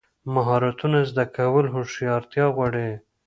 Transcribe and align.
مهارتونه 0.33 0.99
زده 1.09 1.25
کول 1.37 1.65
هوښیارتیا 1.75 2.45
غواړي. 2.55 2.89